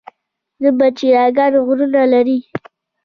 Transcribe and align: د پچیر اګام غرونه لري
د 0.61 0.63
پچیر 0.77 1.15
اګام 1.27 1.51
غرونه 1.65 2.01
لري 2.13 2.39